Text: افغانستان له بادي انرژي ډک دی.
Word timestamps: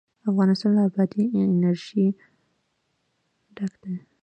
افغانستان 0.29 0.71
له 0.77 0.83
بادي 0.95 1.23
انرژي 1.45 2.07
ډک 3.55 3.73
دی. 3.83 3.93